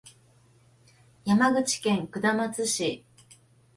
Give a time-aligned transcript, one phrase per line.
[1.25, 3.05] 山口県下松市